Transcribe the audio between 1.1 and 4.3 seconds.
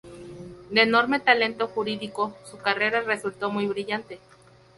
talento jurídico, su carrera resultó muy brillante.